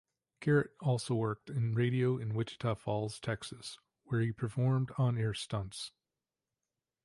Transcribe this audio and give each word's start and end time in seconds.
Garrett 0.39 0.71
also 0.79 1.13
worked 1.13 1.47
in 1.47 1.75
radio 1.75 2.17
in 2.17 2.33
Wichita 2.33 2.73
Falls, 2.73 3.19
Texas, 3.19 3.77
where 4.05 4.21
he 4.21 4.31
performed 4.31 4.89
on-air 4.97 5.35
stunts. 5.35 5.91